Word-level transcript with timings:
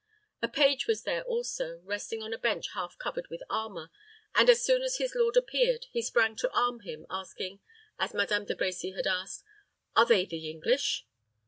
A 0.41 0.47
page 0.47 0.87
was 0.87 1.03
there 1.03 1.21
also, 1.25 1.79
resting 1.83 2.23
on 2.23 2.33
a 2.33 2.37
bench 2.39 2.71
half 2.73 2.97
covered 2.97 3.27
with 3.27 3.43
armor, 3.51 3.91
and, 4.33 4.49
as 4.49 4.65
soon 4.65 4.81
as 4.81 4.97
his 4.97 5.13
lord 5.13 5.37
appeared, 5.37 5.85
he 5.91 6.01
sprang 6.01 6.35
to 6.37 6.49
arm 6.57 6.79
him, 6.79 7.05
asking, 7.11 7.59
as 7.99 8.11
Madame 8.11 8.45
De 8.45 8.55
Brecy 8.55 8.95
had 8.95 9.05
asked, 9.05 9.43
"Are 9.95 10.07
they 10.07 10.25
the 10.25 10.49
English?" 10.49 11.05